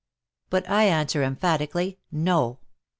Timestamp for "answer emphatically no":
0.85-2.57